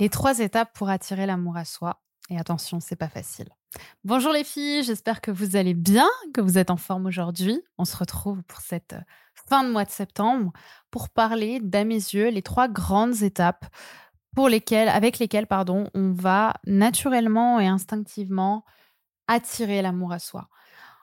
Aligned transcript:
Les 0.00 0.08
trois 0.08 0.38
étapes 0.38 0.72
pour 0.74 0.88
attirer 0.88 1.26
l'amour 1.26 1.58
à 1.58 1.66
soi. 1.66 2.00
Et 2.30 2.38
attention, 2.38 2.80
c'est 2.80 2.96
pas 2.96 3.10
facile. 3.10 3.50
Bonjour 4.02 4.32
les 4.32 4.44
filles, 4.44 4.82
j'espère 4.82 5.20
que 5.20 5.30
vous 5.30 5.56
allez 5.56 5.74
bien, 5.74 6.08
que 6.32 6.40
vous 6.40 6.56
êtes 6.56 6.70
en 6.70 6.78
forme 6.78 7.04
aujourd'hui. 7.06 7.60
On 7.76 7.84
se 7.84 7.96
retrouve 7.96 8.42
pour 8.44 8.60
cette 8.60 8.94
euh, 8.94 9.02
fin 9.48 9.62
de 9.62 9.70
mois 9.70 9.84
de 9.84 9.90
septembre 9.90 10.52
pour 10.90 11.10
parler, 11.10 11.60
d'à 11.60 11.84
mes 11.84 11.94
yeux, 11.94 12.30
les 12.30 12.42
trois 12.42 12.66
grandes 12.66 13.22
étapes 13.22 13.66
avec 14.36 15.18
lesquelles, 15.18 15.46
pardon, 15.46 15.90
on 15.92 16.12
va 16.12 16.54
naturellement 16.66 17.60
et 17.60 17.66
instinctivement 17.66 18.64
attirer 19.28 19.82
l'amour 19.82 20.12
à 20.12 20.18
soi. 20.18 20.48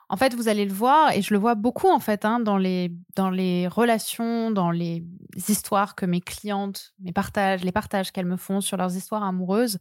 En 0.08 0.16
fait, 0.16 0.34
vous 0.34 0.48
allez 0.48 0.64
le 0.64 0.72
voir, 0.72 1.12
et 1.12 1.22
je 1.22 1.34
le 1.34 1.38
vois 1.40 1.54
beaucoup 1.54 1.88
en 1.88 2.00
fait 2.00 2.24
hein, 2.24 2.40
dans, 2.40 2.56
les, 2.56 2.92
dans 3.14 3.30
les 3.30 3.68
relations, 3.68 4.50
dans 4.50 4.70
les 4.70 5.04
histoires 5.48 5.94
que 5.94 6.06
mes 6.06 6.20
clientes 6.20 6.94
mes 7.00 7.12
partages, 7.12 7.62
les 7.62 7.72
partages 7.72 8.10
qu'elles 8.10 8.26
me 8.26 8.36
font 8.36 8.60
sur 8.60 8.76
leurs 8.76 8.96
histoires 8.96 9.22
amoureuses, 9.22 9.78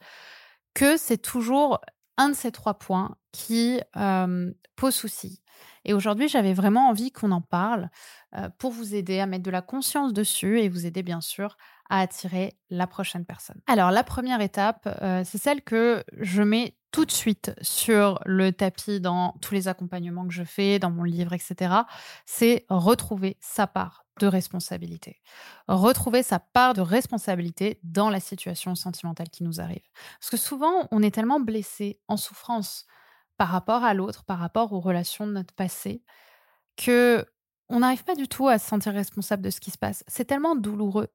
que 0.73 0.97
c'est 0.97 1.17
toujours 1.17 1.79
un 2.17 2.29
de 2.29 2.35
ces 2.35 2.51
trois 2.51 2.77
points 2.77 3.15
qui 3.31 3.79
euh, 3.95 4.51
pose 4.75 4.95
souci. 4.95 5.41
Et 5.85 5.93
aujourd'hui, 5.93 6.27
j'avais 6.27 6.53
vraiment 6.53 6.89
envie 6.89 7.11
qu'on 7.11 7.31
en 7.31 7.41
parle 7.41 7.89
euh, 8.35 8.49
pour 8.57 8.71
vous 8.71 8.93
aider 8.93 9.19
à 9.19 9.25
mettre 9.25 9.43
de 9.43 9.51
la 9.51 9.61
conscience 9.61 10.13
dessus 10.13 10.59
et 10.59 10.69
vous 10.69 10.85
aider 10.85 11.03
bien 11.03 11.21
sûr 11.21 11.57
à 11.89 12.01
attirer 12.01 12.57
la 12.69 12.87
prochaine 12.87 13.25
personne. 13.25 13.61
Alors, 13.67 13.91
la 13.91 14.03
première 14.03 14.41
étape, 14.41 14.87
euh, 15.01 15.23
c'est 15.23 15.37
celle 15.37 15.61
que 15.61 16.03
je 16.17 16.43
mets 16.43 16.76
tout 16.91 17.05
de 17.05 17.11
suite 17.11 17.53
sur 17.61 18.19
le 18.25 18.51
tapis 18.51 18.99
dans 18.99 19.33
tous 19.41 19.53
les 19.53 19.67
accompagnements 19.67 20.27
que 20.27 20.33
je 20.33 20.43
fais, 20.43 20.79
dans 20.79 20.91
mon 20.91 21.03
livre, 21.03 21.33
etc., 21.33 21.73
c'est 22.25 22.65
retrouver 22.69 23.37
sa 23.39 23.67
part 23.67 24.05
de 24.19 24.27
responsabilité. 24.27 25.21
Retrouver 25.67 26.23
sa 26.23 26.39
part 26.39 26.73
de 26.73 26.81
responsabilité 26.81 27.79
dans 27.83 28.09
la 28.09 28.19
situation 28.19 28.73
sentimentale 28.75 29.29
qui 29.29 29.43
nous 29.43 29.59
arrive. 29.61 29.83
Parce 30.19 30.29
que 30.29 30.37
souvent, 30.37 30.87
on 30.91 31.03
est 31.03 31.11
tellement 31.11 31.39
blessé, 31.39 31.99
en 32.07 32.17
souffrance 32.17 32.85
par 33.37 33.49
rapport 33.49 33.83
à 33.83 33.93
l'autre, 33.93 34.23
par 34.23 34.39
rapport 34.39 34.73
aux 34.73 34.79
relations 34.79 35.27
de 35.27 35.33
notre 35.33 35.53
passé, 35.53 36.03
que 36.75 37.25
on 37.69 37.79
n'arrive 37.79 38.03
pas 38.03 38.15
du 38.15 38.27
tout 38.27 38.47
à 38.47 38.59
se 38.59 38.67
sentir 38.67 38.93
responsable 38.93 39.43
de 39.43 39.49
ce 39.49 39.59
qui 39.59 39.71
se 39.71 39.77
passe. 39.77 40.03
C'est 40.07 40.25
tellement 40.25 40.55
douloureux 40.55 41.09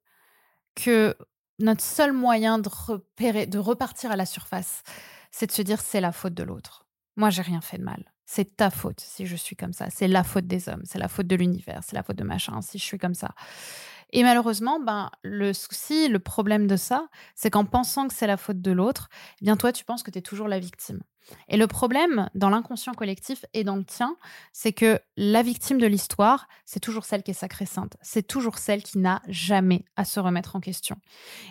que 0.75 1.17
notre 1.59 1.83
seul 1.83 2.12
moyen 2.12 2.59
de, 2.59 2.69
repérer, 2.69 3.47
de 3.47 3.59
repartir 3.59 4.11
à 4.11 4.17
la 4.17 4.27
surface, 4.27 4.83
c'est 5.33 5.47
de 5.47 5.53
se 5.53 5.63
dire 5.63 5.81
c'est 5.81 6.01
la 6.01 6.13
faute 6.13 6.35
de 6.35 6.45
l'autre. 6.45 6.87
Moi, 7.17 7.31
j'ai 7.31 7.43
rien 7.43 7.61
fait 7.61 7.79
de 7.79 7.83
mal. 7.83 8.13
C'est 8.25 8.57
ta 8.57 8.71
faute 8.71 9.01
si 9.01 9.27
je 9.27 9.37
suis 9.37 9.57
comme 9.57 9.73
ça. 9.73 9.91
C'est 9.91 10.09
la 10.09 10.23
faute 10.23 10.47
des 10.47 10.69
hommes, 10.69 10.83
c'est 10.85 10.99
la 10.99 11.09
faute 11.09 11.27
de 11.27 11.37
l'univers, 11.37 11.81
c'est 11.85 11.97
la 11.97 12.03
faute 12.03 12.17
de 12.17 12.25
machin 12.25 12.63
si 12.63 12.79
je 12.79 12.85
suis 12.85 12.99
comme 12.99 13.15
ça. 13.15 13.35
Et 14.13 14.23
malheureusement, 14.23 14.79
ben, 14.79 15.11
le 15.23 15.53
souci, 15.53 16.09
le 16.09 16.19
problème 16.19 16.67
de 16.67 16.77
ça, 16.77 17.09
c'est 17.35 17.51
qu'en 17.51 17.65
pensant 17.65 18.09
que 18.09 18.15
c'est 18.15 18.27
la 18.27 18.37
faute 18.37 18.61
de 18.61 18.71
l'autre, 18.71 19.09
eh 19.41 19.45
bien 19.45 19.57
toi, 19.57 19.73
tu 19.73 19.85
penses 19.85 20.03
que 20.03 20.11
tu 20.11 20.19
es 20.19 20.23
toujours 20.23 20.49
la 20.49 20.59
victime. 20.59 21.03
Et 21.49 21.57
le 21.57 21.67
problème 21.67 22.29
dans 22.35 22.51
l'inconscient 22.51 22.95
collectif 22.95 23.45
et 23.55 23.65
dans 23.65 23.77
le 23.77 23.85
tien, 23.85 24.17
c'est 24.53 24.73
que 24.73 25.01
la 25.17 25.43
victime 25.43 25.79
de 25.79 25.87
l'histoire, 25.87 26.49
c'est 26.65 26.81
toujours 26.81 27.05
celle 27.05 27.23
qui 27.23 27.31
est 27.31 27.35
sacrée 27.35 27.65
sainte. 27.65 27.97
C'est 28.03 28.27
toujours 28.27 28.59
celle 28.59 28.83
qui 28.83 28.99
n'a 28.99 29.23
jamais 29.29 29.85
à 29.97 30.05
se 30.05 30.21
remettre 30.21 30.57
en 30.57 30.61
question. 30.61 30.97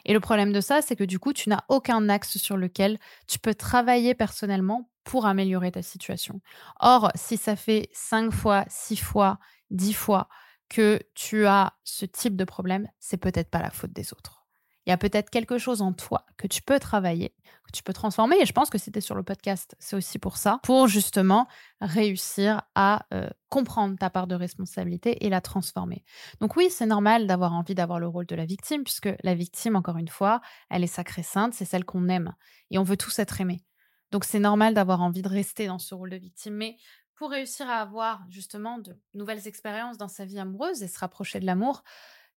Et 0.06 0.14
le 0.14 0.20
problème 0.20 0.52
de 0.52 0.62
ça, 0.62 0.81
c'est 0.81 0.96
que 0.96 1.03
du 1.03 1.20
coup, 1.20 1.34
tu 1.34 1.50
n'as 1.50 1.64
aucun 1.70 2.09
axe 2.09 2.38
sur 2.38 2.58
lequel 2.58 3.00
tu 3.28 3.40
peux 3.40 3.56
travailler 3.56 4.14
personnellement 4.14 4.90
pour 5.03 5.25
améliorer 5.25 5.72
ta 5.72 5.81
situation. 5.81 6.42
Or, 6.80 7.12
si 7.16 7.38
ça 7.38 7.56
fait 7.56 7.90
cinq 7.94 8.31
fois, 8.31 8.66
six 8.68 8.98
fois, 8.98 9.40
dix 9.72 9.94
fois 9.94 10.28
que 10.72 11.02
tu 11.16 11.45
as 11.45 11.73
ce 11.83 12.05
type 12.05 12.38
de 12.38 12.45
problème, 12.45 12.88
c'est 12.97 13.17
peut-être 13.17 13.50
pas 13.50 13.61
la 13.61 13.72
faute 13.72 13.91
des 13.91 14.14
autres. 14.14 14.47
Il 14.86 14.89
y 14.89 14.94
a 14.94 14.97
peut-être 14.97 15.30
quelque 15.30 15.58
chose 15.58 15.81
en 15.81 15.91
toi 15.91 16.25
que 16.38 16.47
tu 16.47 16.61
peux 16.61 16.80
travailler, 16.80 17.36
que 17.66 17.72
tu 17.73 17.83
peux 17.83 17.91
transformer. 17.91 18.38
Et 18.41 18.45
je 18.45 18.53
pense 18.53 18.69
que 18.69 18.78
c'était 18.78 19.02
sur 19.02 19.13
le 19.13 19.22
podcast, 19.22 19.75
c'est 19.80 19.97
aussi 19.97 20.17
pour 20.17 20.38
ça, 20.38 20.59
pour 20.63 20.88
justement 20.88 21.45
réussir 21.81 22.61
à 22.73 23.05
euh, 23.13 23.30
comprendre 23.50 23.97
ta 23.97 24.09
part 24.09 24.28
de 24.28 24.33
responsabilité 24.33 25.25
et 25.25 25.29
la 25.29 25.41
transformer. 25.41 26.06
Donc 26.40 26.56
oui, 26.56 26.69
c'est 26.72 26.85
normal 26.88 27.28
d'avoir 27.28 27.51
envie 27.51 27.75
d'avoir 27.75 28.00
le 28.00 28.07
rôle 28.07 28.25
de 28.25 28.35
la 28.35 28.46
victime, 28.46 28.84
puisque 28.84 29.09
la 29.23 29.35
victime, 29.35 29.75
encore 29.75 29.97
une 29.97 30.07
fois, 30.07 30.40
elle 30.69 30.85
est 30.85 30.88
sacrée 30.88 31.23
sainte, 31.23 31.53
c'est 31.53 31.66
celle 31.66 31.84
qu'on 31.84 32.07
aime. 32.07 32.34
Et 32.72 32.78
on 32.78 32.84
veut 32.84 32.97
tous 32.97 33.19
être 33.19 33.41
aimés. 33.41 33.62
Donc 34.11 34.25
c'est 34.25 34.39
normal 34.39 34.73
d'avoir 34.73 35.01
envie 35.01 35.22
de 35.22 35.29
rester 35.29 35.67
dans 35.67 35.79
ce 35.79 35.95
rôle 35.95 36.09
de 36.09 36.17
victime. 36.17 36.55
Mais 36.55 36.77
pour 37.16 37.31
réussir 37.31 37.69
à 37.69 37.81
avoir 37.81 38.25
justement 38.29 38.77
de 38.77 38.97
nouvelles 39.13 39.47
expériences 39.47 39.97
dans 39.97 40.07
sa 40.07 40.25
vie 40.25 40.39
amoureuse 40.39 40.83
et 40.83 40.88
se 40.88 40.99
rapprocher 40.99 41.39
de 41.39 41.45
l'amour, 41.45 41.83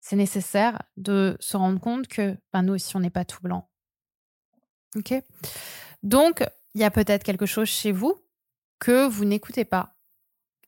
c'est 0.01 0.17
nécessaire 0.17 0.81
de 0.97 1.37
se 1.39 1.55
rendre 1.55 1.79
compte 1.79 2.07
que 2.07 2.37
ben, 2.51 2.61
nous 2.61 2.73
aussi, 2.73 2.95
on 2.97 2.99
n'est 2.99 3.09
pas 3.09 3.23
tout 3.23 3.41
blanc. 3.41 3.69
OK? 4.97 5.13
Donc, 6.03 6.43
il 6.75 6.81
y 6.81 6.83
a 6.83 6.91
peut-être 6.91 7.23
quelque 7.23 7.45
chose 7.45 7.69
chez 7.69 7.93
vous 7.93 8.21
que 8.79 9.07
vous 9.07 9.23
n'écoutez 9.23 9.63
pas. 9.63 9.95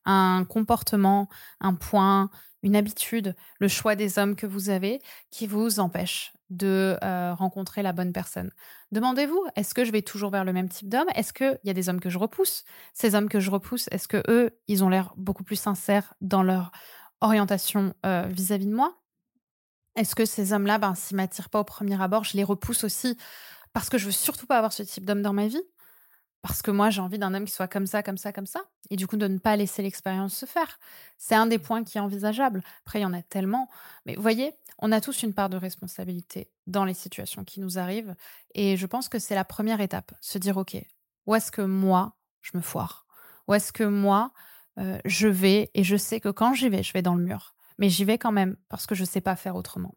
Un 0.05 0.45
comportement, 0.45 1.27
un 1.59 1.73
point, 1.73 2.29
une 2.65 2.75
habitude, 2.75 3.35
le 3.59 3.67
choix 3.67 3.95
des 3.95 4.17
hommes 4.17 4.35
que 4.35 4.47
vous 4.47 4.69
avez 4.69 4.99
qui 5.29 5.45
vous 5.45 5.79
empêche 5.79 6.33
de 6.49 6.97
euh, 7.03 7.33
rencontrer 7.35 7.83
la 7.83 7.93
bonne 7.93 8.11
personne. 8.11 8.51
Demandez-vous, 8.91 9.39
est-ce 9.55 9.75
que 9.75 9.85
je 9.85 9.91
vais 9.91 10.01
toujours 10.01 10.31
vers 10.31 10.43
le 10.43 10.51
même 10.51 10.67
type 10.67 10.89
d'homme 10.89 11.07
Est-ce 11.13 11.31
qu'il 11.31 11.59
y 11.63 11.69
a 11.69 11.73
des 11.73 11.89
hommes 11.89 11.99
que 11.99 12.09
je 12.09 12.17
repousse? 12.17 12.65
Ces 12.93 13.13
hommes 13.13 13.29
que 13.29 13.39
je 13.39 13.51
repousse, 13.51 13.87
est-ce 13.91 14.07
que 14.07 14.23
eux, 14.27 14.49
ils 14.67 14.83
ont 14.83 14.89
l'air 14.89 15.13
beaucoup 15.15 15.43
plus 15.43 15.55
sincères 15.55 16.15
dans 16.21 16.41
leur 16.41 16.71
orientation 17.21 17.93
euh, 18.03 18.25
vis-à-vis 18.29 18.67
de 18.67 18.75
moi? 18.75 18.97
Est-ce 19.95 20.15
que 20.15 20.25
ces 20.25 20.51
hommes-là, 20.51 20.79
ben, 20.79 20.95
s'ils 20.95 21.17
m'attirent 21.17 21.49
pas 21.49 21.59
au 21.59 21.63
premier 21.63 22.01
abord, 22.01 22.23
je 22.23 22.35
les 22.35 22.43
repousse 22.43 22.83
aussi 22.83 23.15
parce 23.73 23.89
que 23.89 23.99
je 23.99 24.07
veux 24.07 24.11
surtout 24.11 24.47
pas 24.47 24.57
avoir 24.57 24.73
ce 24.73 24.81
type 24.81 25.05
d'homme 25.05 25.21
dans 25.21 25.33
ma 25.33 25.47
vie? 25.47 25.61
Parce 26.47 26.61
que 26.61 26.69
moi 26.69 26.91
j'ai 26.91 27.01
envie 27.01 27.17
d'un 27.17 27.33
homme 27.33 27.45
qui 27.45 27.51
soit 27.51 27.67
comme 27.67 27.87
ça, 27.87 28.03
comme 28.03 28.19
ça, 28.19 28.31
comme 28.31 28.45
ça, 28.45 28.61
et 28.91 28.97
du 28.97 29.07
coup 29.07 29.17
de 29.17 29.27
ne 29.27 29.39
pas 29.39 29.55
laisser 29.55 29.81
l'expérience 29.81 30.35
se 30.35 30.45
faire. 30.45 30.77
C'est 31.17 31.33
un 31.33 31.47
des 31.47 31.57
points 31.57 31.83
qui 31.83 31.97
est 31.97 32.01
envisageable. 32.01 32.61
Après, 32.85 32.99
il 32.99 33.01
y 33.01 33.05
en 33.05 33.13
a 33.13 33.23
tellement. 33.23 33.67
Mais 34.05 34.13
vous 34.13 34.21
voyez, 34.21 34.53
on 34.77 34.91
a 34.91 35.01
tous 35.01 35.23
une 35.23 35.33
part 35.33 35.49
de 35.49 35.57
responsabilité 35.57 36.51
dans 36.67 36.85
les 36.85 36.93
situations 36.93 37.43
qui 37.43 37.61
nous 37.61 37.79
arrivent, 37.79 38.13
et 38.53 38.77
je 38.77 38.85
pense 38.85 39.09
que 39.09 39.17
c'est 39.17 39.33
la 39.33 39.43
première 39.43 39.81
étape, 39.81 40.11
se 40.21 40.37
dire, 40.37 40.57
OK, 40.57 40.77
où 41.25 41.33
est-ce 41.33 41.51
que 41.51 41.63
moi, 41.63 42.15
je 42.41 42.51
me 42.53 42.61
foire? 42.61 43.07
Où 43.47 43.55
est-ce 43.55 43.73
que 43.73 43.83
moi, 43.83 44.31
euh, 44.77 44.99
je 45.03 45.27
vais, 45.27 45.71
et 45.73 45.83
je 45.83 45.97
sais 45.97 46.19
que 46.19 46.29
quand 46.29 46.53
j'y 46.53 46.69
vais, 46.69 46.83
je 46.83 46.93
vais 46.93 47.01
dans 47.01 47.15
le 47.15 47.23
mur, 47.23 47.55
mais 47.79 47.89
j'y 47.89 48.05
vais 48.05 48.19
quand 48.19 48.31
même, 48.31 48.55
parce 48.69 48.85
que 48.85 48.93
je 48.93 49.01
ne 49.01 49.07
sais 49.07 49.21
pas 49.21 49.35
faire 49.35 49.55
autrement. 49.55 49.95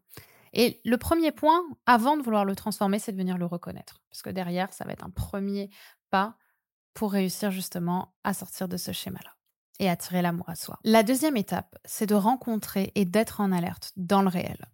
Et 0.53 0.81
le 0.85 0.97
premier 0.97 1.31
point, 1.31 1.61
avant 1.85 2.17
de 2.17 2.23
vouloir 2.23 2.45
le 2.45 2.55
transformer, 2.55 2.99
c'est 2.99 3.11
de 3.11 3.17
venir 3.17 3.37
le 3.37 3.45
reconnaître. 3.45 4.01
Parce 4.09 4.21
que 4.21 4.29
derrière, 4.29 4.73
ça 4.73 4.85
va 4.85 4.93
être 4.93 5.05
un 5.05 5.09
premier 5.09 5.69
pas 6.09 6.35
pour 6.93 7.11
réussir 7.11 7.51
justement 7.51 8.13
à 8.23 8.33
sortir 8.33 8.67
de 8.67 8.77
ce 8.77 8.91
schéma-là 8.91 9.35
et 9.79 9.89
attirer 9.89 10.21
l'amour 10.21 10.49
à 10.49 10.55
soi. 10.55 10.77
La 10.83 11.03
deuxième 11.03 11.37
étape, 11.37 11.77
c'est 11.85 12.05
de 12.05 12.15
rencontrer 12.15 12.91
et 12.95 13.05
d'être 13.05 13.39
en 13.39 13.51
alerte 13.51 13.93
dans 13.95 14.21
le 14.21 14.27
réel. 14.27 14.65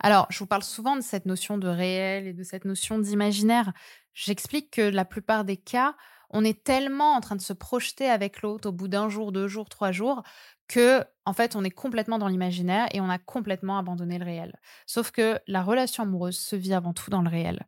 Alors, 0.00 0.26
je 0.30 0.38
vous 0.38 0.46
parle 0.46 0.62
souvent 0.62 0.96
de 0.96 1.02
cette 1.02 1.26
notion 1.26 1.58
de 1.58 1.68
réel 1.68 2.26
et 2.26 2.32
de 2.32 2.42
cette 2.42 2.64
notion 2.64 2.98
d'imaginaire. 2.98 3.72
J'explique 4.14 4.70
que 4.70 4.80
la 4.80 5.04
plupart 5.04 5.44
des 5.44 5.58
cas, 5.58 5.94
on 6.34 6.44
est 6.44 6.64
tellement 6.64 7.14
en 7.14 7.20
train 7.20 7.36
de 7.36 7.40
se 7.40 7.52
projeter 7.52 8.10
avec 8.10 8.42
l'autre 8.42 8.68
au 8.68 8.72
bout 8.72 8.88
d'un 8.88 9.08
jour, 9.08 9.30
deux 9.30 9.46
jours, 9.46 9.68
trois 9.68 9.92
jours, 9.92 10.22
que 10.68 11.04
en 11.24 11.32
fait, 11.32 11.56
on 11.56 11.62
est 11.64 11.70
complètement 11.70 12.18
dans 12.18 12.26
l'imaginaire 12.26 12.88
et 12.92 13.00
on 13.00 13.08
a 13.08 13.18
complètement 13.18 13.78
abandonné 13.78 14.18
le 14.18 14.24
réel. 14.24 14.58
Sauf 14.84 15.12
que 15.12 15.38
la 15.46 15.62
relation 15.62 16.02
amoureuse 16.02 16.38
se 16.38 16.56
vit 16.56 16.74
avant 16.74 16.92
tout 16.92 17.08
dans 17.08 17.22
le 17.22 17.30
réel. 17.30 17.64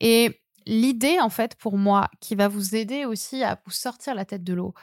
Et 0.00 0.42
l'idée, 0.66 1.18
en 1.18 1.30
fait, 1.30 1.54
pour 1.56 1.78
moi, 1.78 2.10
qui 2.20 2.34
va 2.34 2.48
vous 2.48 2.76
aider 2.76 3.06
aussi 3.06 3.42
à 3.42 3.58
vous 3.64 3.72
sortir 3.72 4.14
la 4.14 4.26
tête 4.26 4.44
de 4.44 4.52
l'eau 4.52 4.74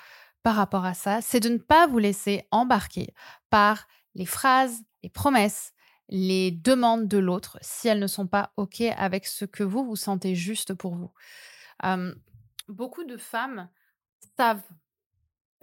par 0.41 0.55
rapport 0.55 0.85
à 0.85 0.95
ça, 0.95 1.21
c'est 1.21 1.39
de 1.39 1.49
ne 1.49 1.57
pas 1.57 1.87
vous 1.87 1.99
laisser 1.99 2.47
embarquer 2.51 3.13
par 3.51 3.87
les 4.15 4.25
phrases, 4.25 4.81
les 5.03 5.09
promesses, 5.09 5.73
les 6.09 6.51
demandes 6.51 7.07
de 7.07 7.17
l'autre 7.19 7.59
si 7.61 7.87
elles 7.87 7.99
ne 7.99 8.07
sont 8.07 8.27
pas 8.27 8.51
OK 8.57 8.81
avec 8.81 9.27
ce 9.27 9.45
que 9.45 9.63
vous, 9.63 9.85
vous 9.85 9.95
sentez 9.95 10.33
juste 10.33 10.73
pour 10.73 10.95
vous. 10.95 11.11
Beaucoup 12.67 13.03
de 13.03 13.17
femmes 13.17 13.69
savent 14.37 14.63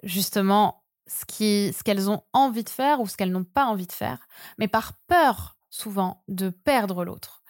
justement 0.02 0.84
ce 1.06 1.82
qu'elles 1.82 2.10
ont 2.10 2.22
envie 2.32 2.64
de 2.64 2.68
faire 2.68 3.00
ou 3.00 3.06
ce 3.06 3.16
qu'elles 3.16 3.32
n'ont 3.32 3.44
pas 3.44 3.66
envie 3.66 3.86
de 3.86 3.92
faire, 3.92 4.26
mais 4.58 4.68
par 4.68 4.94
peur 5.06 5.56
souvent 5.70 6.22
de 6.28 6.50
perdre 6.50 7.04
l'autre, 7.04 7.42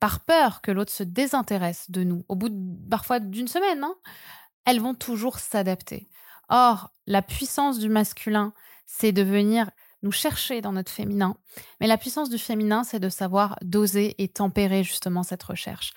par 0.00 0.20
peur 0.20 0.60
que 0.60 0.70
l'autre 0.70 0.92
se 0.92 1.02
désintéresse 1.02 1.90
de 1.90 2.02
nous, 2.02 2.24
au 2.28 2.36
bout 2.36 2.52
parfois 2.90 3.20
d'une 3.20 3.48
semaine, 3.48 3.84
hein, 3.84 3.94
elles 4.64 4.80
vont 4.80 4.94
toujours 4.94 5.38
s'adapter. 5.38 6.08
Or, 6.48 6.90
la 7.06 7.22
puissance 7.22 7.78
du 7.78 7.88
masculin, 7.88 8.52
c'est 8.86 9.12
de 9.12 9.22
venir 9.22 9.70
nous 10.02 10.12
chercher 10.12 10.60
dans 10.60 10.72
notre 10.72 10.92
féminin. 10.92 11.36
Mais 11.80 11.86
la 11.86 11.98
puissance 11.98 12.30
du 12.30 12.38
féminin, 12.38 12.84
c'est 12.84 13.00
de 13.00 13.08
savoir 13.08 13.56
doser 13.62 14.14
et 14.22 14.28
tempérer 14.28 14.84
justement 14.84 15.22
cette 15.22 15.42
recherche. 15.42 15.92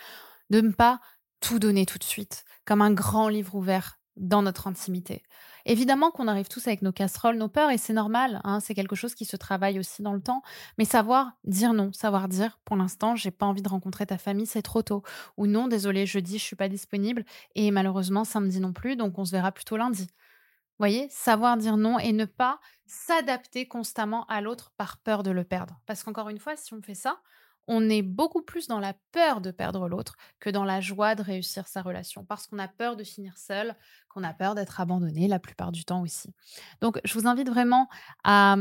De 0.49 0.61
ne 0.61 0.71
pas 0.71 0.99
tout 1.41 1.59
donner 1.59 1.85
tout 1.85 1.97
de 1.97 2.03
suite, 2.03 2.45
comme 2.65 2.81
un 2.81 2.93
grand 2.93 3.27
livre 3.27 3.55
ouvert 3.55 3.99
dans 4.15 4.41
notre 4.41 4.67
intimité. 4.67 5.23
Évidemment 5.65 6.11
qu'on 6.11 6.27
arrive 6.27 6.47
tous 6.47 6.67
avec 6.67 6.81
nos 6.81 6.91
casseroles, 6.91 7.37
nos 7.37 7.47
peurs, 7.47 7.69
et 7.69 7.77
c'est 7.77 7.93
normal, 7.93 8.41
hein, 8.43 8.59
c'est 8.59 8.73
quelque 8.73 8.95
chose 8.95 9.15
qui 9.15 9.25
se 9.25 9.35
travaille 9.35 9.79
aussi 9.79 10.01
dans 10.01 10.13
le 10.13 10.21
temps, 10.21 10.41
mais 10.77 10.85
savoir 10.85 11.33
dire 11.43 11.73
non, 11.73 11.93
savoir 11.93 12.27
dire 12.27 12.59
pour 12.65 12.75
l'instant, 12.75 13.15
j'ai 13.15 13.31
pas 13.31 13.45
envie 13.45 13.61
de 13.61 13.69
rencontrer 13.69 14.05
ta 14.05 14.17
famille, 14.17 14.47
c'est 14.47 14.61
trop 14.61 14.81
tôt, 14.81 15.03
ou 15.37 15.47
non, 15.47 15.67
désolé, 15.67 16.05
jeudi, 16.05 16.39
je 16.39 16.43
suis 16.43 16.55
pas 16.55 16.69
disponible, 16.69 17.25
et 17.55 17.71
malheureusement, 17.71 18.23
samedi 18.23 18.59
non 18.59 18.73
plus, 18.73 18.95
donc 18.95 19.17
on 19.17 19.25
se 19.25 19.31
verra 19.31 19.51
plutôt 19.51 19.77
lundi. 19.77 20.03
Vous 20.03 20.87
voyez, 20.87 21.07
savoir 21.11 21.57
dire 21.57 21.77
non 21.77 21.99
et 21.99 22.11
ne 22.11 22.25
pas 22.25 22.59
s'adapter 22.87 23.67
constamment 23.67 24.25
à 24.25 24.41
l'autre 24.41 24.73
par 24.77 24.97
peur 24.97 25.21
de 25.21 25.29
le 25.29 25.43
perdre. 25.43 25.79
Parce 25.85 26.03
qu'encore 26.03 26.29
une 26.29 26.39
fois, 26.39 26.55
si 26.57 26.73
on 26.73 26.81
fait 26.81 26.95
ça, 26.95 27.21
on 27.67 27.89
est 27.89 28.01
beaucoup 28.01 28.41
plus 28.41 28.67
dans 28.67 28.79
la 28.79 28.93
peur 29.11 29.41
de 29.41 29.51
perdre 29.51 29.87
l'autre 29.87 30.15
que 30.39 30.49
dans 30.49 30.65
la 30.65 30.81
joie 30.81 31.15
de 31.15 31.21
réussir 31.21 31.67
sa 31.67 31.81
relation, 31.81 32.25
parce 32.25 32.47
qu'on 32.47 32.59
a 32.59 32.67
peur 32.67 32.95
de 32.95 33.03
finir 33.03 33.37
seul, 33.37 33.75
qu'on 34.09 34.23
a 34.23 34.33
peur 34.33 34.55
d'être 34.55 34.79
abandonné 34.79 35.27
la 35.27 35.39
plupart 35.39 35.71
du 35.71 35.85
temps 35.85 36.01
aussi. 36.01 36.33
Donc, 36.81 36.99
je 37.03 37.13
vous 37.13 37.27
invite 37.27 37.49
vraiment 37.49 37.87
à 38.23 38.57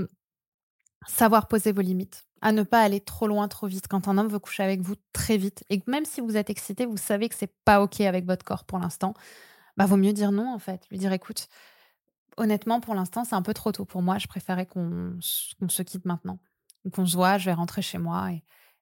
savoir 1.07 1.49
poser 1.49 1.73
vos 1.73 1.81
limites, 1.81 2.27
à 2.43 2.53
ne 2.53 2.63
pas 2.63 2.83
aller 2.83 3.01
trop 3.01 3.27
loin, 3.27 3.49
trop 3.49 3.67
vite. 3.67 3.89
Quand 3.89 4.07
un 4.07 4.19
homme 4.19 4.29
veut 4.29 4.39
coucher 4.39 4.63
avec 4.63 4.83
vous 4.83 4.97
très 5.13 5.39
vite, 5.39 5.65
et 5.71 5.83
même 5.87 6.05
si 6.05 6.21
vous 6.21 6.37
êtes 6.37 6.51
excité, 6.51 6.85
vous 6.85 6.99
savez 6.99 7.29
que 7.29 7.35
c'est 7.35 7.55
pas 7.65 7.83
ok 7.83 8.03
avec 8.03 8.27
votre 8.27 8.45
corps 8.45 8.65
pour 8.65 8.79
l'instant, 8.79 9.15
bah 9.77 9.87
vaut 9.87 9.97
mieux 9.97 10.13
dire 10.13 10.31
non 10.31 10.53
en 10.53 10.59
fait. 10.59 10.87
Lui 10.91 10.99
dire 10.99 11.13
écoute, 11.13 11.49
honnêtement 12.37 12.81
pour 12.81 12.95
l'instant 12.95 13.25
c'est 13.25 13.35
un 13.35 13.43
peu 13.43 13.55
trop 13.55 13.73
tôt 13.73 13.87
pour 13.87 14.03
moi. 14.03 14.19
Je 14.19 14.27
préférais 14.27 14.67
qu'on 14.67 15.17
se 15.21 15.83
quitte 15.83 16.05
maintenant, 16.05 16.39
qu'on 16.93 17.07
se 17.07 17.17
voit. 17.17 17.39
Je 17.39 17.47
vais 17.47 17.55
rentrer 17.55 17.81
chez 17.81 17.99
moi 17.99 18.29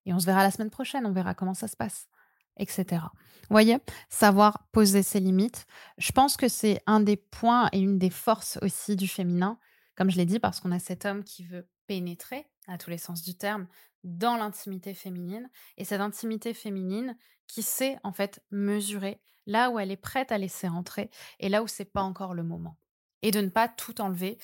et 0.08 0.14
on 0.14 0.18
se 0.18 0.24
verra 0.24 0.42
la 0.42 0.50
semaine 0.50 0.70
prochaine, 0.70 1.04
on 1.04 1.12
verra 1.12 1.34
comment 1.34 1.52
ça 1.52 1.68
se 1.68 1.76
passe, 1.76 2.08
etc. 2.56 3.02
Vous 3.42 3.54
voyez, 3.54 3.76
savoir 4.08 4.66
poser 4.72 5.02
ses 5.02 5.20
limites. 5.20 5.66
Je 5.98 6.12
pense 6.12 6.38
que 6.38 6.48
c'est 6.48 6.80
un 6.86 7.00
des 7.00 7.18
points 7.18 7.68
et 7.72 7.78
une 7.78 7.98
des 7.98 8.08
forces 8.08 8.58
aussi 8.62 8.96
du 8.96 9.06
féminin, 9.06 9.58
comme 9.96 10.10
je 10.10 10.16
l'ai 10.16 10.24
dit, 10.24 10.38
parce 10.38 10.60
qu'on 10.60 10.72
a 10.72 10.78
cet 10.78 11.04
homme 11.04 11.24
qui 11.24 11.44
veut 11.44 11.68
pénétrer, 11.86 12.46
à 12.68 12.78
tous 12.78 12.88
les 12.88 12.96
sens 12.96 13.22
du 13.22 13.36
terme, 13.36 13.66
dans 14.02 14.38
l'intimité 14.38 14.94
féminine. 14.94 15.50
Et 15.76 15.84
cette 15.84 16.00
intimité 16.00 16.54
féminine 16.54 17.14
qui 17.46 17.62
sait 17.62 17.98
en 18.02 18.12
fait 18.12 18.42
mesurer 18.50 19.20
là 19.44 19.68
où 19.68 19.78
elle 19.78 19.90
est 19.90 19.96
prête 19.96 20.32
à 20.32 20.38
laisser 20.38 20.68
entrer 20.68 21.10
et 21.38 21.50
là 21.50 21.62
où 21.62 21.66
c'est 21.66 21.84
pas 21.84 22.02
encore 22.02 22.32
le 22.32 22.44
moment. 22.44 22.78
Et 23.20 23.30
de 23.30 23.42
ne 23.42 23.50
pas 23.50 23.68
tout 23.68 24.00
enlever 24.00 24.38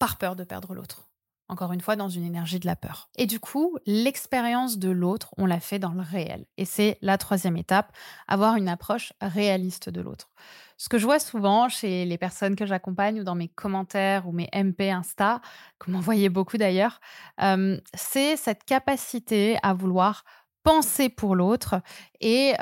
par 0.00 0.18
peur 0.18 0.34
de 0.34 0.42
perdre 0.42 0.74
l'autre 0.74 1.07
encore 1.48 1.72
une 1.72 1.80
fois, 1.80 1.96
dans 1.96 2.08
une 2.08 2.24
énergie 2.24 2.60
de 2.60 2.66
la 2.66 2.76
peur. 2.76 3.08
Et 3.16 3.26
du 3.26 3.40
coup, 3.40 3.78
l'expérience 3.86 4.78
de 4.78 4.90
l'autre, 4.90 5.34
on 5.38 5.46
l'a 5.46 5.60
fait 5.60 5.78
dans 5.78 5.92
le 5.92 6.02
réel. 6.02 6.46
Et 6.56 6.64
c'est 6.64 6.98
la 7.02 7.18
troisième 7.18 7.56
étape, 7.56 7.92
avoir 8.26 8.56
une 8.56 8.68
approche 8.68 9.12
réaliste 9.20 9.88
de 9.88 10.00
l'autre. 10.00 10.30
Ce 10.76 10.88
que 10.88 10.98
je 10.98 11.04
vois 11.04 11.18
souvent 11.18 11.68
chez 11.68 12.04
les 12.04 12.18
personnes 12.18 12.54
que 12.54 12.64
j'accompagne 12.64 13.20
ou 13.20 13.24
dans 13.24 13.34
mes 13.34 13.48
commentaires 13.48 14.28
ou 14.28 14.32
mes 14.32 14.48
MP 14.54 14.90
Insta, 14.90 15.40
que 15.80 15.90
m'envoyez 15.90 16.28
beaucoup 16.28 16.56
d'ailleurs, 16.56 17.00
euh, 17.42 17.80
c'est 17.94 18.36
cette 18.36 18.64
capacité 18.64 19.58
à 19.64 19.74
vouloir 19.74 20.24
penser 20.68 21.08
pour 21.08 21.34
l'autre 21.34 21.80
et 22.20 22.52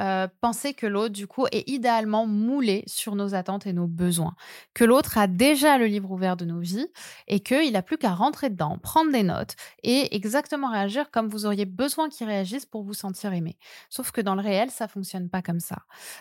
penser 0.40 0.74
que 0.74 0.86
l'autre, 0.86 1.12
du 1.12 1.26
coup, 1.26 1.46
est 1.50 1.68
idéalement 1.68 2.24
moulé 2.24 2.84
sur 2.86 3.16
nos 3.16 3.34
attentes 3.34 3.66
et 3.66 3.72
nos 3.72 3.88
besoins. 3.88 4.36
Que 4.74 4.84
l'autre 4.84 5.18
a 5.18 5.26
déjà 5.26 5.76
le 5.76 5.86
livre 5.86 6.12
ouvert 6.12 6.36
de 6.36 6.44
nos 6.44 6.60
vies 6.60 6.86
et 7.26 7.40
qu'il 7.40 7.72
n'a 7.72 7.82
plus 7.82 7.98
qu'à 7.98 8.14
rentrer 8.14 8.48
dedans, 8.48 8.78
prendre 8.78 9.10
des 9.10 9.24
notes 9.24 9.56
et 9.82 10.14
exactement 10.14 10.70
réagir 10.70 11.10
comme 11.10 11.26
vous 11.26 11.46
auriez 11.46 11.64
besoin 11.64 12.08
qu'il 12.08 12.28
réagisse 12.28 12.64
pour 12.64 12.84
vous 12.84 12.94
sentir 12.94 13.32
aimé. 13.32 13.58
Sauf 13.90 14.12
que 14.12 14.20
dans 14.20 14.36
le 14.36 14.42
réel, 14.42 14.70
ça 14.70 14.86
fonctionne 14.86 15.28
pas 15.28 15.42
comme 15.42 15.58
ça. 15.58 15.78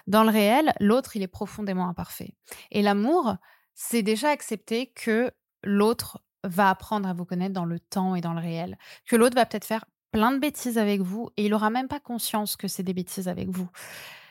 Dans 0.08 0.24
le 0.24 0.32
réel, 0.32 0.74
l'autre, 0.80 1.16
il 1.16 1.22
est 1.22 1.28
profondément 1.28 1.88
imparfait. 1.88 2.34
Et 2.72 2.82
l'amour, 2.82 3.36
c'est 3.76 4.02
déjà 4.02 4.30
accepter 4.30 4.88
que 4.88 5.30
l'autre 5.64 6.20
va 6.44 6.72
apprendre 6.72 7.08
à 7.08 7.14
vous 7.14 7.26
connaître 7.26 7.54
dans 7.54 7.66
le 7.66 7.80
temps 7.80 8.16
et 8.16 8.22
dans 8.22 8.34
le 8.34 8.42
réel. 8.42 8.76
Que 9.06 9.16
l'autre 9.16 9.36
va 9.36 9.46
peut-être 9.46 9.66
faire 9.66 9.86
plein 10.12 10.32
de 10.32 10.40
bêtises 10.40 10.78
avec 10.78 11.02
vous 11.02 11.30
et 11.38 11.46
il 11.46 11.54
aura 11.54 11.70
même 11.70 11.88
pas 11.88 12.00
conscience 12.00 12.56
que 12.56 12.68
c'est 12.68 12.84
des 12.84 12.94
bêtises 12.94 13.28
avec 13.28 13.50
vous. 13.50 13.70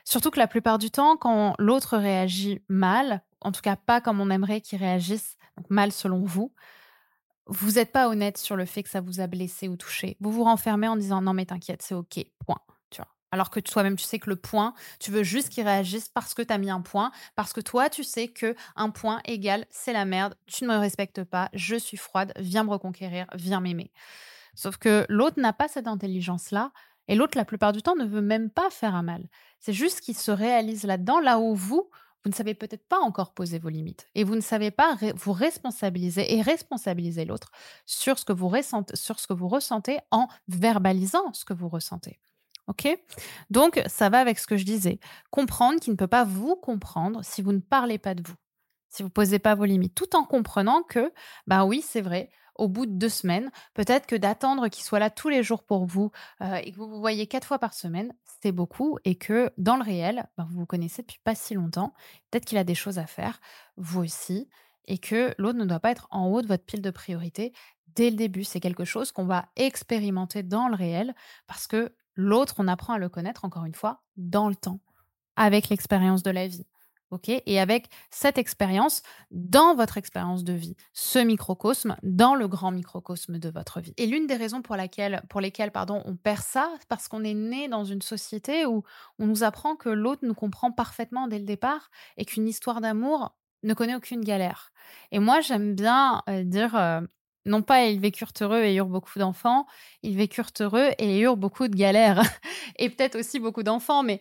Surtout 0.05 0.31
que 0.31 0.39
la 0.39 0.47
plupart 0.47 0.79
du 0.79 0.91
temps, 0.91 1.17
quand 1.17 1.55
l'autre 1.59 1.97
réagit 1.97 2.61
mal, 2.69 3.23
en 3.41 3.53
tout 3.53 3.63
cas 3.63 3.77
pas 3.77 4.01
comme 4.01 4.21
on 4.21 4.31
aimerait 4.31 4.61
qu'il 4.61 4.79
réagisse, 4.79 5.37
mal 5.71 5.93
selon 5.93 6.25
vous, 6.25 6.53
vous 7.47 7.73
n'êtes 7.73 7.93
pas 7.93 8.09
honnête 8.09 8.39
sur 8.39 8.57
le 8.57 8.65
fait 8.65 8.83
que 8.83 8.89
ça 8.89 9.01
vous 9.01 9.21
a 9.21 9.27
blessé 9.27 9.69
ou 9.69 9.77
touché. 9.77 10.17
Vous 10.21 10.33
vous 10.33 10.45
renfermez 10.45 10.89
en 10.89 10.97
disant 10.97 11.21
non 11.21 11.33
mais 11.33 11.47
t'inquiète, 11.47 11.83
c'est 11.83 11.95
ok, 11.95 12.25
point. 12.47 12.61
Tu 12.91 12.99
vois. 12.99 13.09
Alors 13.33 13.51
que 13.51 13.61
toi-même 13.61 13.97
tu 13.97 14.05
sais 14.05 14.19
que 14.19 14.31
le 14.31 14.37
point, 14.37 14.75
tu 15.01 15.11
veux 15.11 15.23
juste 15.23 15.49
qu'il 15.49 15.65
réagisse 15.65 16.09
parce 16.09 16.35
que 16.35 16.43
tu 16.43 16.53
as 16.53 16.59
mis 16.59 16.71
un 16.71 16.81
point, 16.81 17.11
parce 17.35 17.53
que 17.53 17.61
toi 17.61 17.91
tu 17.91 18.05
sais 18.05 18.29
que 18.29 18.55
un 18.77 18.91
point 18.91 19.21
égal 19.25 19.67
c'est 19.71 19.93
la 19.93 20.05
merde, 20.05 20.35
tu 20.47 20.65
ne 20.65 20.69
me 20.69 20.77
respectes 20.77 21.25
pas, 21.25 21.49
je 21.53 21.77
suis 21.77 21.97
froide, 21.97 22.33
viens 22.39 22.65
me 22.65 22.71
reconquérir, 22.71 23.27
viens 23.35 23.61
m'aimer. 23.61 23.91
Sauf 24.55 24.77
que 24.77 25.07
l'autre 25.09 25.41
n'a 25.41 25.53
pas 25.53 25.69
cette 25.69 25.87
intelligence-là. 25.87 26.73
Et 27.09 27.15
l'autre, 27.15 27.37
la 27.37 27.45
plupart 27.45 27.73
du 27.73 27.83
temps, 27.83 27.97
ne 27.97 28.07
veut 28.07 28.23
même 28.23 28.51
pas 28.51 28.71
faire 28.71 28.95
un 28.95 29.03
mal. 29.03 29.29
C'est 29.61 29.73
juste 29.73 30.01
qu'il 30.01 30.17
se 30.17 30.31
réalise 30.31 30.85
là-dedans, 30.85 31.21
là 31.21 31.39
où 31.39 31.55
vous, 31.55 31.91
vous 32.25 32.31
ne 32.31 32.35
savez 32.35 32.55
peut-être 32.55 32.89
pas 32.89 32.99
encore 32.99 33.35
poser 33.35 33.59
vos 33.59 33.69
limites. 33.69 34.09
Et 34.15 34.25
vous 34.25 34.35
ne 34.35 34.41
savez 34.41 34.71
pas 34.71 34.97
vous 35.15 35.33
responsabiliser 35.33 36.35
et 36.35 36.41
responsabiliser 36.41 37.27
l'autre 37.27 37.51
sur, 37.85 38.19
ce 38.19 38.25
que 38.25 38.33
vous 38.33 38.49
ressentez, 38.49 38.97
sur 38.97 39.21
ce 39.21 39.27
que 39.27 39.35
vous 39.35 39.49
ressentez 39.49 39.99
en 40.11 40.29
verbalisant 40.49 41.33
ce 41.35 41.45
que 41.45 41.53
vous 41.53 41.69
ressentez. 41.69 42.19
OK? 42.67 42.89
Donc, 43.51 43.83
ça 43.87 44.09
va 44.09 44.21
avec 44.21 44.39
ce 44.39 44.47
que 44.47 44.57
je 44.57 44.65
disais. 44.65 44.99
Comprendre 45.31 45.81
qu'il 45.81 45.93
ne 45.93 45.99
peut 45.99 46.07
pas 46.07 46.25
vous 46.25 46.57
comprendre 46.57 47.23
si 47.23 47.43
vous 47.43 47.53
ne 47.53 47.59
parlez 47.59 47.99
pas 47.99 48.15
de 48.15 48.23
vous, 48.27 48.35
si 48.89 49.03
vous 49.03 49.09
ne 49.09 49.13
posez 49.13 49.39
pas 49.39 49.55
vos 49.55 49.67
limites, 49.67 49.95
tout 49.95 50.17
en 50.17 50.25
comprenant 50.25 50.83
que, 50.83 51.13
bah 51.47 51.67
oui, 51.67 51.85
c'est 51.87 52.01
vrai, 52.01 52.31
au 52.55 52.69
bout 52.69 52.87
de 52.87 52.93
deux 52.93 53.09
semaines. 53.09 53.51
Peut-être 53.75 54.07
que 54.07 54.17
d'attendre 54.17 54.69
qu'il 54.69 54.85
soit 54.85 54.99
là 54.99 55.11
tous 55.11 55.29
les 55.29 55.43
jours 55.43 55.65
pour 55.65 55.87
vous 55.87 56.11
euh, 56.41 56.57
et 56.57 56.73
que 56.73 56.77
vous 56.77 56.89
vous 56.89 57.01
voyez 57.01 57.27
quatre 57.27 57.47
fois 57.47 57.59
par 57.59 57.75
semaine, 57.75 58.13
c'est 58.43 58.53
beaucoup 58.53 58.99
et 59.05 59.17
que 59.17 59.53
dans 59.59 59.77
le 59.77 59.83
réel, 59.83 60.29
ben, 60.37 60.47
vous 60.51 60.61
vous 60.61 60.67
connaissez 60.67 61.03
depuis 61.03 61.21
pas 61.25 61.35
si 61.35 61.55
longtemps. 61.55 61.95
Peut-être 62.31 62.45
qu'il 62.45 62.59
a 62.59 62.65
des 62.65 62.75
choses 62.75 62.99
à 62.99 63.07
faire, 63.07 63.41
vous 63.77 64.01
aussi, 64.01 64.49
et 64.87 64.99
que 64.99 65.35
l'autre 65.39 65.59
ne 65.59 65.65
doit 65.65 65.81
pas 65.81 65.91
être 65.91 66.09
en 66.11 66.27
haut 66.27 66.43
de 66.43 66.47
votre 66.47 66.65
pile 66.65 66.83
de 66.83 66.91
priorité 66.91 67.53
dès 67.95 68.11
le 68.11 68.17
début. 68.17 68.45
C'est 68.45 68.61
quelque 68.61 68.85
chose 68.85 69.13
qu'on 69.13 69.27
va 69.27 69.47
expérimenter 69.57 70.43
dans 70.43 70.69
le 70.69 70.75
réel 70.75 71.15
parce 71.47 71.67
que 71.67 71.95
l'autre, 72.15 72.57
on 72.59 72.69
apprend 72.69 72.95
à 72.95 72.99
le 72.99 73.09
connaître, 73.09 73.45
encore 73.45 73.65
une 73.65 73.75
fois, 73.75 74.03
dans 74.17 74.49
le 74.49 74.55
temps, 74.55 74.81
avec 75.37 75.69
l'expérience 75.69 76.23
de 76.23 76.31
la 76.31 76.47
vie 76.47 76.67
et 77.47 77.61
avec 77.61 77.87
cette 78.11 78.39
expérience 78.39 79.03
dans 79.31 79.75
votre 79.75 79.99
expérience 79.99 80.45
de 80.45 80.53
vie, 80.53 80.77
ce 80.93 81.19
microcosme 81.19 81.97
dans 82.03 82.35
le 82.35 82.49
grand 82.49 82.71
microcosme 82.71 83.39
de 83.39 83.49
votre 83.49 83.81
vie. 83.81 83.95
Et 83.97 84.07
l'une 84.07 84.27
des 84.27 84.37
raisons 84.37 84.63
pour, 84.63 84.77
laquelle, 84.77 85.23
pour 85.29 85.41
lesquelles 85.41 85.71
pardon, 85.71 86.03
on 86.05 86.17
perd 86.17 86.43
ça, 86.43 86.71
parce 86.89 87.09
qu'on 87.09 87.25
est 87.25 87.35
né 87.35 87.69
dans 87.69 87.85
une 87.85 88.03
société 88.03 88.67
où 88.67 88.83
on 89.19 89.27
nous 89.27 89.43
apprend 89.43 89.77
que 89.77 89.89
l'autre 89.89 90.25
nous 90.25 90.35
comprend 90.35 90.73
parfaitement 90.73 91.29
dès 91.29 91.39
le 91.39 91.45
départ 91.45 91.91
et 92.17 92.25
qu'une 92.25 92.49
histoire 92.49 92.81
d'amour 92.81 93.35
ne 93.63 93.75
connaît 93.75 93.95
aucune 93.95 94.23
galère. 94.23 94.73
Et 95.11 95.19
moi, 95.19 95.41
j'aime 95.41 95.75
bien 95.75 96.23
euh, 96.29 96.45
dire... 96.45 96.77
Euh, 96.77 97.01
non 97.47 97.63
pas 97.63 97.85
ils 97.87 98.01
vécurent 98.01 98.33
heureux 98.41 98.63
et 98.63 98.75
eurent 98.75 98.87
beaucoup 98.87 99.19
d'enfants, 99.19 99.67
ils 100.03 100.17
vécurent 100.17 100.51
heureux 100.61 100.91
et 100.99 101.21
eurent 101.21 101.37
beaucoup 101.37 101.69
de 101.69 101.77
galères. 101.77 102.23
et 102.79 102.89
peut-être 102.91 103.19
aussi 103.19 103.39
beaucoup 103.39 103.63
d'enfants, 103.63 104.03
mais 104.03 104.21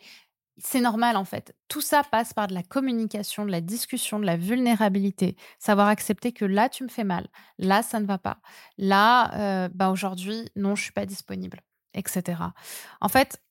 c'est 0.58 0.82
normal 0.82 1.18
en 1.18 1.26
fait. 1.26 1.56
Tout 1.68 1.82
ça 1.82 2.04
passe 2.04 2.34
par 2.34 2.48
de 2.48 2.54
la 2.54 2.64
communication, 2.64 3.46
de 3.46 3.52
la 3.52 3.62
discussion, 3.62 4.20
de 4.20 4.26
la 4.26 4.38
vulnérabilité. 4.38 5.36
Savoir 5.60 5.88
accepter 5.88 6.32
que 6.32 6.46
là, 6.46 6.70
tu 6.70 6.84
me 6.84 6.90
fais 6.90 7.04
mal. 7.04 7.28
Là, 7.58 7.82
ça 7.82 8.00
ne 8.00 8.06
va 8.06 8.18
pas. 8.18 8.40
Là, 8.78 9.34
euh, 9.36 9.70
bah 9.74 9.90
aujourd'hui, 9.90 10.50
non, 10.56 10.76
je 10.76 10.84
suis 10.84 10.92
pas 10.92 11.06
disponible, 11.06 11.62
etc. 11.94 12.42
En 13.02 13.10
fait, 13.10 13.42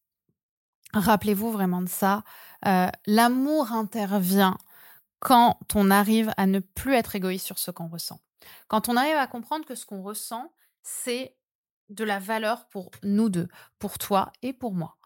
rappelez-vous 0.95 1.51
vraiment 1.51 1.83
de 1.83 1.89
ça. 1.89 2.23
Euh, 2.67 2.89
l'amour 3.07 3.73
intervient 3.73 4.57
quand 5.19 5.59
on 5.75 5.91
arrive 5.91 6.33
à 6.37 6.47
ne 6.47 6.61
plus 6.61 6.95
être 6.95 7.17
égoïste 7.17 7.47
sur 7.47 7.59
ce 7.59 7.71
qu'on 7.71 7.89
ressent. 7.89 8.21
Quand 8.69 8.89
on 8.89 8.97
arrive 8.97 9.17
à 9.17 9.27
comprendre 9.27 9.65
que 9.65 9.75
ce 9.75 9.87
qu'on 9.87 10.03
ressent, 10.03 10.53
c'est 10.83 11.37
de 11.91 12.05
la 12.05 12.19
valeur 12.19 12.67
pour 12.69 12.91
nous 13.03 13.29
deux, 13.29 13.49
pour 13.79 13.99
toi 13.99 14.33
et 14.43 14.53
pour 14.53 14.73
moi. 14.73 14.97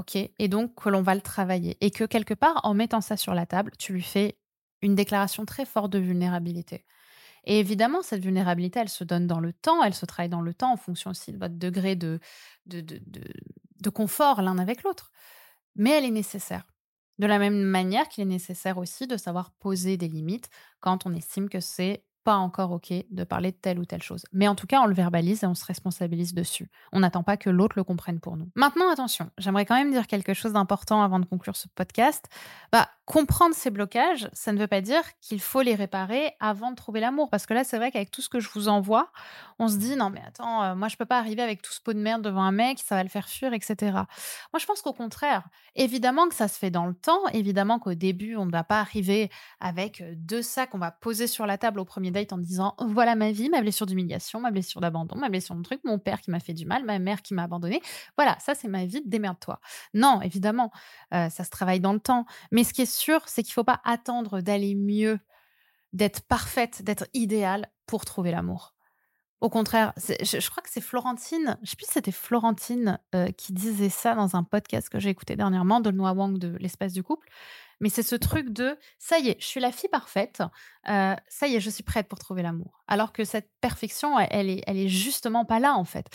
OK 0.00 0.16
Et 0.16 0.48
donc 0.48 0.74
que 0.74 0.88
l'on 0.88 1.02
va 1.02 1.14
le 1.14 1.20
travailler. 1.20 1.76
Et 1.80 1.90
que 1.90 2.04
quelque 2.04 2.34
part, 2.34 2.60
en 2.64 2.74
mettant 2.74 3.00
ça 3.00 3.16
sur 3.16 3.34
la 3.34 3.46
table, 3.46 3.72
tu 3.78 3.92
lui 3.92 4.02
fais 4.02 4.38
une 4.82 4.94
déclaration 4.94 5.44
très 5.44 5.66
forte 5.66 5.92
de 5.92 5.98
vulnérabilité. 5.98 6.84
Et 7.44 7.58
évidemment, 7.60 8.02
cette 8.02 8.22
vulnérabilité, 8.22 8.80
elle 8.80 8.88
se 8.88 9.04
donne 9.04 9.26
dans 9.26 9.40
le 9.40 9.52
temps, 9.52 9.82
elle 9.82 9.94
se 9.94 10.06
travaille 10.06 10.30
dans 10.30 10.42
le 10.42 10.54
temps 10.54 10.72
en 10.72 10.76
fonction 10.76 11.10
aussi 11.10 11.32
de 11.32 11.38
votre 11.38 11.56
degré 11.56 11.96
de, 11.96 12.20
de, 12.66 12.80
de, 12.80 13.00
de 13.80 13.90
confort 13.90 14.42
l'un 14.42 14.58
avec 14.58 14.82
l'autre. 14.82 15.10
Mais 15.76 15.90
elle 15.90 16.04
est 16.04 16.10
nécessaire. 16.10 16.66
De 17.18 17.26
la 17.26 17.38
même 17.38 17.62
manière 17.62 18.08
qu'il 18.08 18.22
est 18.22 18.26
nécessaire 18.26 18.78
aussi 18.78 19.06
de 19.06 19.16
savoir 19.18 19.52
poser 19.52 19.96
des 19.98 20.08
limites 20.08 20.48
quand 20.80 21.06
on 21.06 21.14
estime 21.14 21.50
que 21.50 21.60
c'est 21.60 22.04
pas 22.24 22.36
encore 22.36 22.72
OK 22.72 22.92
de 23.10 23.24
parler 23.24 23.50
de 23.50 23.56
telle 23.56 23.78
ou 23.78 23.84
telle 23.84 24.02
chose. 24.02 24.24
Mais 24.32 24.48
en 24.48 24.54
tout 24.54 24.66
cas, 24.66 24.80
on 24.80 24.86
le 24.86 24.94
verbalise 24.94 25.42
et 25.42 25.46
on 25.46 25.54
se 25.54 25.64
responsabilise 25.64 26.34
dessus. 26.34 26.70
On 26.92 27.00
n'attend 27.00 27.22
pas 27.22 27.36
que 27.36 27.50
l'autre 27.50 27.76
le 27.76 27.84
comprenne 27.84 28.20
pour 28.20 28.36
nous. 28.36 28.50
Maintenant, 28.54 28.90
attention, 28.90 29.30
j'aimerais 29.38 29.64
quand 29.64 29.76
même 29.76 29.90
dire 29.90 30.06
quelque 30.06 30.34
chose 30.34 30.52
d'important 30.52 31.02
avant 31.02 31.18
de 31.18 31.24
conclure 31.24 31.56
ce 31.56 31.68
podcast. 31.74 32.26
Bah, 32.72 32.88
comprendre 33.10 33.56
ces 33.56 33.70
blocages, 33.70 34.30
ça 34.32 34.52
ne 34.52 34.58
veut 34.58 34.68
pas 34.68 34.80
dire 34.80 35.02
qu'il 35.20 35.40
faut 35.40 35.62
les 35.62 35.74
réparer 35.74 36.32
avant 36.38 36.70
de 36.70 36.76
trouver 36.76 37.00
l'amour. 37.00 37.28
Parce 37.28 37.44
que 37.44 37.52
là, 37.52 37.64
c'est 37.64 37.76
vrai 37.76 37.90
qu'avec 37.90 38.12
tout 38.12 38.22
ce 38.22 38.28
que 38.28 38.38
je 38.38 38.48
vous 38.54 38.68
envoie, 38.68 39.10
on 39.58 39.66
se 39.66 39.78
dit 39.78 39.96
non, 39.96 40.10
mais 40.10 40.22
attends, 40.24 40.62
euh, 40.62 40.74
moi, 40.76 40.86
je 40.86 40.96
peux 40.96 41.06
pas 41.06 41.18
arriver 41.18 41.42
avec 41.42 41.60
tout 41.60 41.72
ce 41.72 41.80
pot 41.80 41.92
de 41.92 41.98
merde 41.98 42.22
devant 42.22 42.42
un 42.42 42.52
mec, 42.52 42.78
ça 42.78 42.94
va 42.94 43.02
le 43.02 43.08
faire 43.08 43.28
fuir, 43.28 43.52
etc. 43.52 43.74
Moi, 44.52 44.60
je 44.60 44.64
pense 44.64 44.80
qu'au 44.80 44.92
contraire, 44.92 45.42
évidemment 45.74 46.28
que 46.28 46.36
ça 46.36 46.46
se 46.46 46.56
fait 46.56 46.70
dans 46.70 46.86
le 46.86 46.94
temps, 46.94 47.26
évidemment 47.32 47.80
qu'au 47.80 47.94
début, 47.94 48.36
on 48.36 48.46
ne 48.46 48.52
va 48.52 48.62
pas 48.62 48.78
arriver 48.78 49.28
avec 49.58 50.02
euh, 50.02 50.14
deux 50.16 50.42
sacs, 50.42 50.72
on 50.74 50.78
va 50.78 50.92
poser 50.92 51.26
sur 51.26 51.46
la 51.46 51.58
table 51.58 51.80
au 51.80 51.84
premier 51.84 52.12
date 52.12 52.32
en 52.32 52.38
disant 52.38 52.76
voilà 52.78 53.16
ma 53.16 53.32
vie, 53.32 53.50
ma 53.50 53.60
blessure 53.60 53.86
d'humiliation, 53.86 54.38
ma 54.38 54.52
blessure 54.52 54.80
d'abandon, 54.80 55.16
ma 55.16 55.30
blessure 55.30 55.56
de 55.56 55.62
truc, 55.62 55.80
mon 55.82 55.98
père 55.98 56.20
qui 56.20 56.30
m'a 56.30 56.38
fait 56.38 56.54
du 56.54 56.64
mal, 56.64 56.84
ma 56.84 57.00
mère 57.00 57.22
qui 57.22 57.34
m'a 57.34 57.42
abandonné. 57.42 57.82
Voilà, 58.16 58.38
ça, 58.38 58.54
c'est 58.54 58.68
ma 58.68 58.84
vie, 58.84 59.02
démerde-toi. 59.04 59.58
Non, 59.94 60.20
évidemment, 60.22 60.70
euh, 61.12 61.28
ça 61.28 61.42
se 61.42 61.50
travaille 61.50 61.80
dans 61.80 61.92
le 61.92 61.98
temps. 61.98 62.24
Mais 62.52 62.62
ce 62.62 62.72
qui 62.72 62.82
est 62.82 62.99
c'est 63.26 63.42
qu'il 63.42 63.50
ne 63.50 63.54
faut 63.54 63.64
pas 63.64 63.80
attendre 63.84 64.40
d'aller 64.40 64.74
mieux, 64.74 65.18
d'être 65.92 66.22
parfaite, 66.22 66.82
d'être 66.82 67.06
idéale 67.14 67.70
pour 67.86 68.04
trouver 68.04 68.30
l'amour. 68.30 68.74
Au 69.40 69.48
contraire, 69.48 69.94
je, 69.96 70.50
crois 70.50 70.62
que 70.62 70.68
c'est 70.70 70.82
Florentine, 70.82 71.58
je 71.62 71.70
sais 71.70 71.76
plus 71.76 71.86
si 71.86 71.92
c'était 71.92 72.12
Florentine 72.12 72.98
euh, 73.14 73.30
qui 73.32 73.54
disait 73.54 73.88
ça 73.88 74.14
dans 74.14 74.36
un 74.36 74.42
podcast 74.44 74.90
que 74.90 74.98
j'ai 74.98 75.08
écouté 75.08 75.34
dernièrement 75.34 75.80
de 75.80 75.90
Noah 75.90 76.12
Wang 76.12 76.38
de 76.38 76.56
l'espace 76.58 76.92
du 76.92 77.02
couple 77.02 77.26
mais 77.80 77.88
c'est 77.88 78.02
ce 78.02 78.14
truc 78.14 78.50
de 78.50 78.78
ça 78.98 79.18
y 79.18 79.28
est, 79.30 79.40
je 79.40 79.46
suis 79.46 79.60
la 79.60 79.72
fille 79.72 79.88
parfaite, 79.88 80.42
euh, 80.88 81.14
ça 81.28 81.46
y 81.46 81.56
est, 81.56 81.60
je 81.60 81.70
suis 81.70 81.82
prête 81.82 82.08
pour 82.08 82.18
trouver 82.18 82.42
l'amour. 82.42 82.82
Alors 82.86 83.12
que 83.12 83.24
cette 83.24 83.50
perfection, 83.60 84.18
elle, 84.18 84.50
est, 84.50 84.62
elle 84.66 84.78
est 84.78 84.88
justement 84.88 85.44
pas 85.44 85.58
là 85.58 85.74
en 85.74 85.84
fait. 85.84 86.06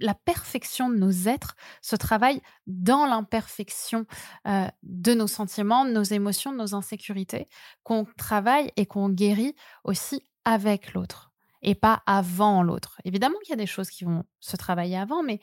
La 0.00 0.14
perfection 0.14 0.90
de 0.90 0.96
nos 0.96 1.28
êtres 1.28 1.56
se 1.80 1.96
travaille 1.96 2.40
dans 2.66 3.06
l'imperfection 3.06 4.06
euh, 4.46 4.66
de 4.82 5.14
nos 5.14 5.26
sentiments, 5.26 5.84
de 5.84 5.92
nos 5.92 6.02
émotions, 6.02 6.52
de 6.52 6.58
nos 6.58 6.74
insécurités, 6.74 7.48
qu'on 7.82 8.06
travaille 8.16 8.70
et 8.76 8.86
qu'on 8.86 9.08
guérit 9.08 9.54
aussi 9.84 10.22
avec 10.44 10.94
l'autre 10.94 11.32
et 11.62 11.74
pas 11.74 12.02
avant 12.06 12.62
l'autre. 12.62 13.00
Évidemment 13.04 13.38
qu'il 13.44 13.50
y 13.50 13.54
a 13.54 13.56
des 13.56 13.66
choses 13.66 13.88
qui 13.88 14.04
vont 14.04 14.24
se 14.40 14.56
travailler 14.56 14.96
avant, 14.96 15.22
mais 15.22 15.40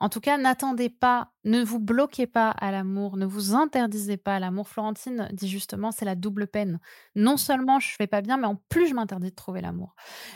en 0.00 0.08
tout 0.08 0.20
cas, 0.20 0.38
n'attendez 0.38 0.88
pas, 0.88 1.32
ne 1.44 1.62
vous 1.62 1.80
bloquez 1.80 2.26
pas 2.26 2.50
à 2.50 2.70
l'amour, 2.70 3.16
ne 3.16 3.26
vous 3.26 3.54
interdisez 3.54 4.16
pas 4.16 4.36
à 4.36 4.38
l'amour. 4.38 4.68
Florentine 4.68 5.28
dit 5.32 5.48
justement, 5.48 5.90
c'est 5.90 6.04
la 6.04 6.14
double 6.14 6.46
peine. 6.46 6.78
Non 7.16 7.36
seulement 7.36 7.80
je 7.80 7.88
fais 7.96 8.06
pas 8.06 8.20
bien, 8.20 8.36
mais 8.36 8.46
en 8.46 8.56
plus 8.68 8.88
je 8.88 8.94
m'interdis 8.94 9.30
de 9.30 9.34
trouver 9.34 9.60
l'amour. 9.60 9.94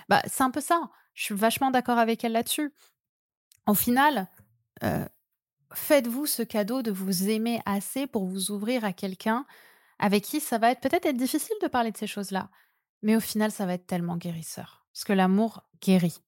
Bah, 0.09 0.23
c'est 0.27 0.43
un 0.43 0.51
peu 0.51 0.61
ça. 0.61 0.91
Je 1.15 1.25
suis 1.25 1.35
vachement 1.35 1.71
d'accord 1.71 1.99
avec 1.99 2.25
elle 2.25 2.33
là-dessus. 2.33 2.73
Au 3.67 3.75
final, 3.75 4.29
euh, 4.83 5.07
faites-vous 5.73 6.27
ce 6.27 6.43
cadeau 6.43 6.83
de 6.83 6.91
vous 6.91 7.29
aimer 7.29 7.61
assez 7.65 8.07
pour 8.07 8.27
vous 8.27 8.51
ouvrir 8.51 8.85
à 8.85 8.93
quelqu'un 8.93 9.47
avec 10.01 10.25
qui 10.25 10.41
ça 10.41 10.59
va 10.59 10.73
être 10.73 10.81
peut-être 10.81 11.07
être 11.07 11.17
difficile 11.17 11.57
de 11.63 11.69
parler 11.69 11.93
de 11.93 11.97
ces 11.97 12.09
choses-là, 12.09 12.51
mais 13.03 13.15
au 13.15 13.21
final, 13.21 13.53
ça 13.53 13.67
va 13.67 13.75
être 13.75 13.87
tellement 13.87 14.17
guérisseur. 14.17 14.85
Parce 14.93 15.05
que 15.05 15.13
l'amour 15.13 15.63
guérit. 15.81 16.19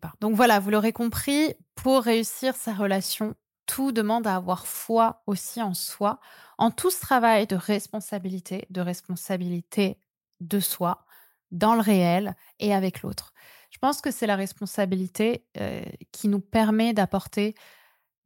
Pas. 0.00 0.12
Donc 0.20 0.34
voilà, 0.34 0.60
vous 0.60 0.70
l'aurez 0.70 0.92
compris, 0.92 1.54
pour 1.74 2.02
réussir 2.02 2.54
sa 2.54 2.72
relation, 2.72 3.34
tout 3.66 3.92
demande 3.92 4.26
à 4.26 4.36
avoir 4.36 4.66
foi 4.66 5.22
aussi 5.26 5.62
en 5.62 5.74
soi, 5.74 6.20
en 6.58 6.70
tout 6.70 6.90
ce 6.90 7.00
travail 7.00 7.46
de 7.46 7.56
responsabilité, 7.56 8.66
de 8.70 8.80
responsabilité 8.80 9.98
de 10.40 10.60
soi, 10.60 11.04
dans 11.50 11.74
le 11.74 11.80
réel 11.80 12.34
et 12.58 12.74
avec 12.74 13.02
l'autre. 13.02 13.32
Je 13.70 13.78
pense 13.78 14.00
que 14.00 14.10
c'est 14.10 14.26
la 14.26 14.36
responsabilité 14.36 15.46
euh, 15.58 15.82
qui 16.12 16.28
nous 16.28 16.40
permet 16.40 16.92
d'apporter 16.92 17.54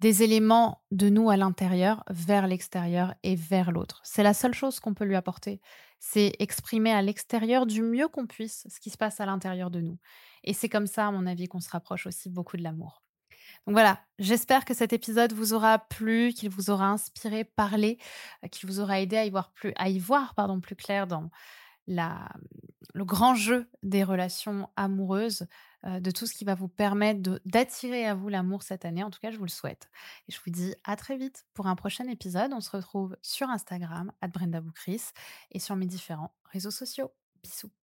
des 0.01 0.23
éléments 0.23 0.83
de 0.91 1.09
nous 1.09 1.31
à 1.31 1.37
l'intérieur 1.37 2.05
vers 2.11 2.47
l'extérieur 2.47 3.15
et 3.23 3.35
vers 3.35 3.73
l'autre. 3.73 4.01
C'est 4.05 4.23
la 4.23 4.35
seule 4.35 4.55
chose 4.55 4.81
qu'on 4.81 4.95
peut 4.95 5.05
lui 5.05 5.17
apporter. 5.17 5.61
C'est 5.99 6.35
exprimer 6.39 6.93
à 6.93 7.03
l'extérieur 7.03 7.67
du 7.67 7.83
mieux 7.83 8.09
qu'on 8.09 8.27
puisse 8.27 8.67
ce 8.69 8.81
qui 8.81 8.91
se 8.91 8.99
passe 8.99 9.21
à 9.21 9.27
l'intérieur 9.27 9.71
de 9.71 9.81
nous. 9.81 9.99
Et 10.45 10.53
c'est 10.53 10.69
comme 10.69 10.87
ça, 10.87 11.07
à 11.07 11.11
mon 11.11 11.27
avis, 11.27 11.49
qu'on 11.49 11.61
se 11.61 11.71
rapproche 11.71 12.07
aussi 12.07 12.29
beaucoup 12.29 12.57
de 12.57 12.63
l'amour. 12.63 13.03
Donc 13.67 13.75
voilà, 13.75 14.01
j'espère 14.19 14.65
que 14.65 14.75
cet 14.75 14.93
épisode 14.93 15.33
vous 15.33 15.53
aura 15.55 15.79
plu, 15.79 16.33
qu'il 16.33 16.51
vous 16.51 16.71
aura 16.71 16.89
inspiré, 16.89 17.45
parlé, 17.45 17.99
euh, 18.45 18.49
qu'il 18.49 18.69
vous 18.69 18.81
aura 18.81 19.01
aidé 19.01 19.17
à 19.17 19.25
y 19.25 19.31
voir 19.31 19.51
plus, 19.53 19.73
à 19.77 19.89
y 19.89 19.99
voir 19.99 20.35
pardon, 20.35 20.61
plus 20.61 20.77
clair 20.77 21.07
dans 21.07 21.31
la, 21.87 22.29
le 22.95 23.05
grand 23.05 23.35
jeu 23.35 23.69
des 23.83 24.05
relations 24.05 24.69
amoureuses, 24.77 25.47
euh, 25.85 26.01
de 26.01 26.11
tout 26.11 26.27
ce 26.27 26.35
qui 26.35 26.45
va 26.45 26.55
vous 26.55 26.69
permettre 26.69 27.41
d'attirer 27.45 28.07
à 28.07 28.15
vous 28.15 28.29
l'amour 28.29 28.63
cette 28.63 28.85
année. 28.85 29.05
En 29.05 29.11
tout 29.11 29.21
cas, 29.21 29.31
je 29.31 29.37
vous 29.37 29.45
le 29.45 29.51
souhaite. 29.51 29.89
Et 30.29 30.33
je 30.33 30.39
vous 30.45 30.51
dis 30.51 30.75
à 30.85 30.97
très 30.97 31.17
vite 31.17 31.47
pour 31.55 31.67
un 31.67 31.77
prochain 31.77 32.09
épisode. 32.09 32.53
On 32.53 32.61
se 32.61 32.71
retrouve 32.71 33.17
sur 33.23 33.49
Instagram, 33.49 34.11
at 34.21 34.29
Brenda 34.29 34.61
et 35.53 35.59
sur 35.59 35.77
mes 35.77 35.87
différents 35.87 36.35
réseaux 36.53 36.71
sociaux. 36.71 37.13
Bisous. 37.43 37.86